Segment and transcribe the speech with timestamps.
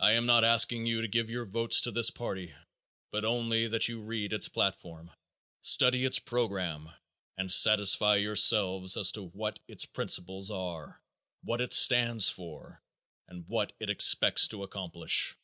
[0.00, 2.52] I am not asking you to give your votes to this party
[3.12, 5.12] but only that you read its platform,
[5.62, 6.92] study its program,
[7.36, 11.00] and satisfy yourselves as to what its principles are,
[11.44, 12.82] what it stands for,
[13.28, 15.36] and what it expects to accomplish.